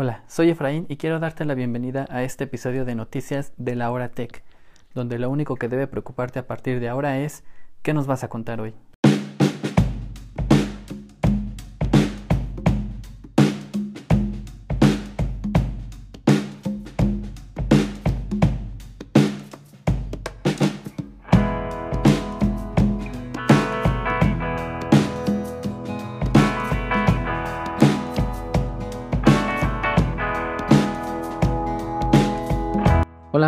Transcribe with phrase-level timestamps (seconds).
[0.00, 3.90] Hola, soy Efraín y quiero darte la bienvenida a este episodio de Noticias de la
[3.90, 4.44] Hora Tech,
[4.94, 7.42] donde lo único que debe preocuparte a partir de ahora es
[7.82, 8.76] ¿qué nos vas a contar hoy?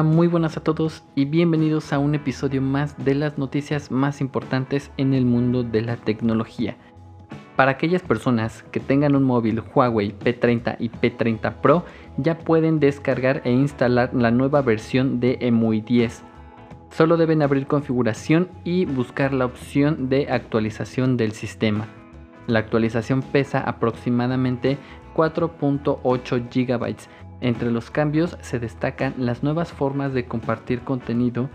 [0.02, 4.90] Muy buenas a todos y bienvenidos a un episodio más de las noticias más importantes
[4.96, 6.76] en el mundo de la tecnología.
[7.56, 11.84] Para aquellas personas que tengan un móvil Huawei P30 y P30 Pro,
[12.16, 16.22] ya pueden descargar e instalar la nueva versión de EMUI 10.
[16.90, 21.88] Solo deben abrir configuración y buscar la opción de actualización del sistema.
[22.46, 24.78] La actualización pesa aproximadamente
[25.14, 26.96] 4.8 GB
[27.40, 31.48] entre los cambios se destacan las nuevas formas de compartir contenido,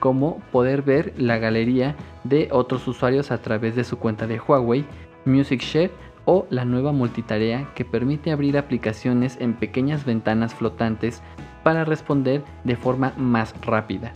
[0.00, 4.84] como poder ver la galería de otros usuarios a través de su cuenta de Huawei,
[5.24, 5.90] Music Share
[6.24, 11.22] o la nueva multitarea que permite abrir aplicaciones en pequeñas ventanas flotantes
[11.62, 14.12] para responder de forma más rápida.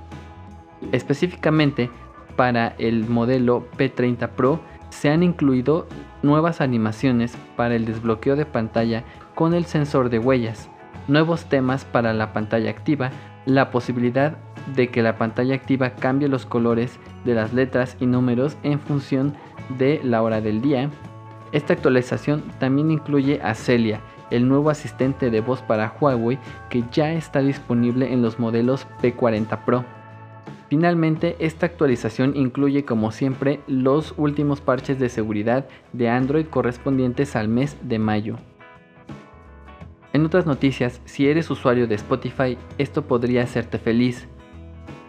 [0.93, 1.91] Específicamente
[2.37, 5.87] para el modelo P30 Pro se han incluido
[6.23, 10.69] nuevas animaciones para el desbloqueo de pantalla con el sensor de huellas,
[11.09, 13.11] nuevos temas para la pantalla activa,
[13.47, 14.37] la posibilidad
[14.75, 19.35] de que la pantalla activa cambie los colores de las letras y números en función
[19.79, 20.91] de la hora del día.
[21.53, 27.13] Esta actualización también incluye a Celia, el nuevo asistente de voz para Huawei que ya
[27.13, 29.85] está disponible en los modelos P40 Pro.
[30.69, 37.49] Finalmente, esta actualización incluye como siempre los últimos parches de seguridad de Android correspondientes al
[37.49, 38.37] mes de mayo.
[40.13, 44.29] En otras noticias, si eres usuario de Spotify, esto podría hacerte feliz.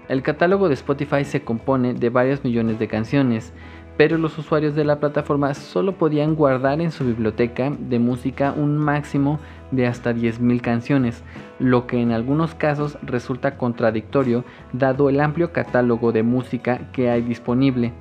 [0.07, 3.51] El catálogo de Spotify se compone de varios millones de canciones,
[3.97, 8.77] pero los usuarios de la plataforma solo podían guardar en su biblioteca de música un
[8.77, 9.39] máximo
[9.71, 11.23] de hasta 10.000 canciones,
[11.59, 17.21] lo que en algunos casos resulta contradictorio dado el amplio catálogo de música que hay
[17.21, 17.93] disponible.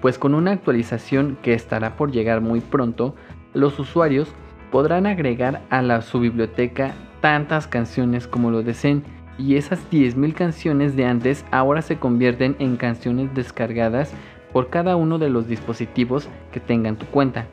[0.00, 3.14] Pues con una actualización que estará por llegar muy pronto,
[3.54, 4.34] los usuarios
[4.72, 9.04] podrán agregar a la, su biblioteca tantas canciones como lo deseen
[9.38, 14.12] y esas 10.000 canciones de antes ahora se convierten en canciones descargadas
[14.52, 17.46] por cada uno de los dispositivos que tengan tu cuenta.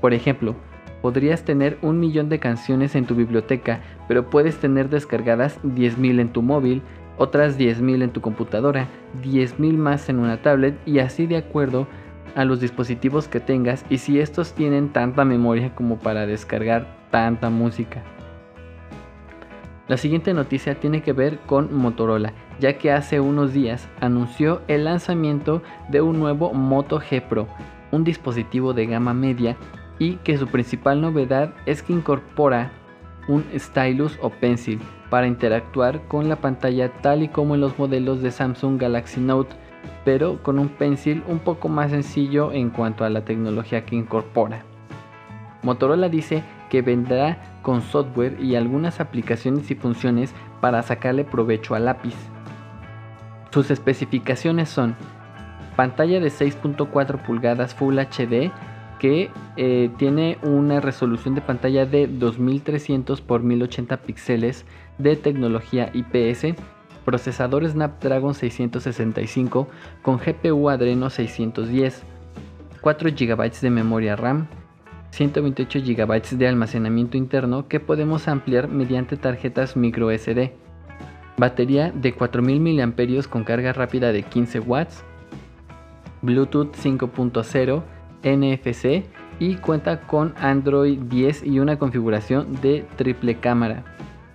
[0.00, 0.56] Por ejemplo,
[1.00, 6.32] podrías tener un millón de canciones en tu biblioteca, pero puedes tener descargadas 10.000 en
[6.32, 6.82] tu móvil,
[7.18, 8.88] otras 10.000 en tu computadora,
[9.22, 11.86] 10.000 más en una tablet y así de acuerdo
[12.34, 17.50] a los dispositivos que tengas y si estos tienen tanta memoria como para descargar tanta
[17.50, 18.02] música.
[19.88, 24.84] La siguiente noticia tiene que ver con Motorola, ya que hace unos días anunció el
[24.84, 27.48] lanzamiento de un nuevo Moto G Pro,
[27.90, 29.56] un dispositivo de gama media
[29.98, 32.70] y que su principal novedad es que incorpora
[33.28, 38.22] un stylus o pencil para interactuar con la pantalla tal y como en los modelos
[38.22, 39.54] de Samsung Galaxy Note
[40.04, 44.62] pero con un pencil un poco más sencillo en cuanto a la tecnología que incorpora.
[45.62, 51.84] Motorola dice que vendrá con software y algunas aplicaciones y funciones para sacarle provecho al
[51.84, 52.16] lápiz.
[53.50, 54.96] Sus especificaciones son
[55.76, 58.50] pantalla de 6.4 pulgadas Full HD
[58.98, 64.64] que eh, tiene una resolución de pantalla de 2300 x 1080 píxeles
[64.98, 66.54] de tecnología IPS
[67.04, 69.68] procesador Snapdragon 665
[70.02, 72.02] con GPU Adreno 610,
[72.80, 74.46] 4 GB de memoria RAM,
[75.10, 80.52] 128 GB de almacenamiento interno que podemos ampliar mediante tarjetas micro SD,
[81.36, 85.04] batería de 4000 mAh con carga rápida de 15 watts,
[86.22, 87.82] Bluetooth 5.0,
[88.22, 89.04] NFC
[89.38, 93.84] y cuenta con Android 10 y una configuración de triple cámara.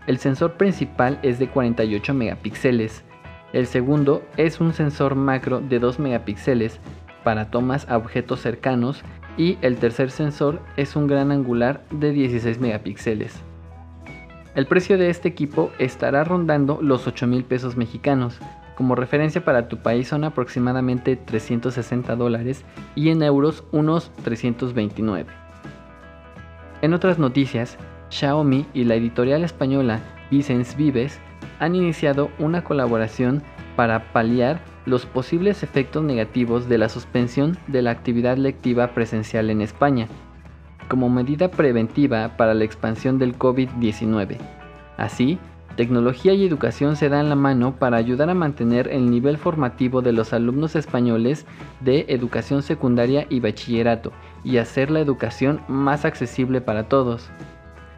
[0.08, 3.04] El sensor principal es de 48 megapíxeles.
[3.52, 6.80] El segundo es un sensor macro de 2 megapíxeles
[7.26, 9.04] para tomas a objetos cercanos
[9.38, 13.36] y el tercer sensor es un gran angular de 16 megapíxeles.
[14.56, 18.40] El precio de este equipo estará rondando los 8 mil pesos mexicanos.
[18.76, 22.64] Como referencia para tu país son aproximadamente 360 dólares
[22.96, 25.30] y en euros unos 329.
[26.82, 27.78] En otras noticias,
[28.10, 30.00] Xiaomi y la editorial española
[30.32, 31.20] Vicens Vives
[31.60, 33.44] han iniciado una colaboración
[33.76, 39.62] para paliar los posibles efectos negativos de la suspensión de la actividad lectiva presencial en
[39.62, 40.08] España.
[40.88, 44.38] como medida preventiva para la expansión del COVID-19.
[44.96, 45.38] Así,
[45.76, 50.14] tecnología y educación se dan la mano para ayudar a mantener el nivel formativo de
[50.14, 51.46] los alumnos españoles
[51.82, 54.14] de educación secundaria y bachillerato
[54.46, 57.30] y hacer la educación más accesible para todos.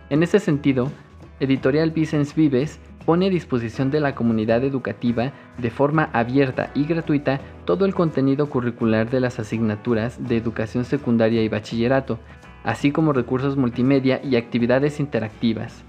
[0.09, 0.91] En ese sentido,
[1.39, 7.39] Editorial Vicens Vives pone a disposición de la comunidad educativa de forma abierta y gratuita
[7.65, 12.17] todo el contenido curricular de las asignaturas de educación secundaria y bachillerato,
[12.63, 15.83] así como recursos multimedia y actividades interactivas.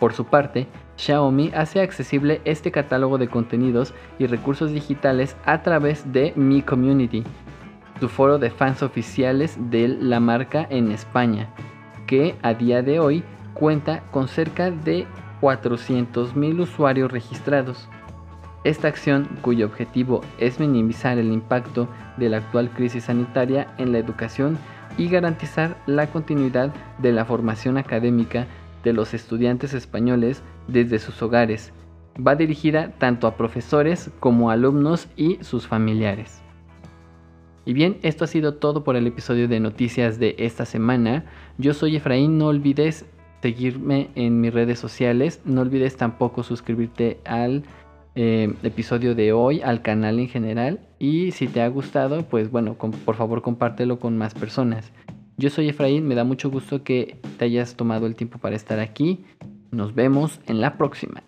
[0.00, 0.66] Por su parte,
[0.96, 7.22] Xiaomi hace accesible este catálogo de contenidos y recursos digitales a través de Mi Community,
[8.00, 11.48] su foro de fans oficiales de la marca en España,
[12.06, 13.22] que a día de hoy
[13.54, 15.06] cuenta con cerca de
[15.40, 17.88] 400.000 usuarios registrados.
[18.64, 23.98] Esta acción, cuyo objetivo es minimizar el impacto de la actual crisis sanitaria en la
[23.98, 24.58] educación
[24.98, 28.46] y garantizar la continuidad de la formación académica
[28.82, 31.72] de los estudiantes españoles desde sus hogares.
[32.24, 36.42] Va dirigida tanto a profesores como a alumnos y sus familiares.
[37.66, 41.24] Y bien, esto ha sido todo por el episodio de noticias de esta semana.
[41.58, 43.04] Yo soy Efraín, no olvides
[43.42, 47.64] seguirme en mis redes sociales, no olvides tampoco suscribirte al
[48.14, 52.76] eh, episodio de hoy, al canal en general y si te ha gustado, pues bueno,
[52.76, 54.92] por favor compártelo con más personas.
[55.36, 58.78] Yo soy Efraín, me da mucho gusto que te hayas tomado el tiempo para estar
[58.78, 59.24] aquí.
[59.72, 61.22] Nos vemos en la próxima.